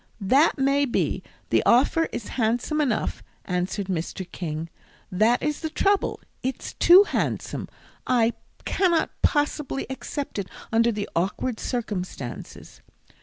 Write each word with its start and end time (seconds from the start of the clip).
"That 0.19 0.57
may 0.57 0.85
be; 0.85 1.21
the 1.51 1.61
offer 1.63 2.05
is 2.11 2.29
handsome 2.29 2.81
enough," 2.81 3.21
answered 3.45 3.85
Mr. 3.85 4.27
King, 4.31 4.67
"that 5.11 5.43
is 5.43 5.59
the 5.59 5.69
trouble, 5.69 6.21
it's 6.41 6.73
too 6.73 7.03
handsome. 7.03 7.69
I 8.07 8.33
cannot 8.65 9.11
possibly 9.21 9.85
accept 9.91 10.39
it 10.39 10.49
under 10.71 10.91
the 10.91 11.07
awkward 11.15 11.59
circumstances. 11.59 12.81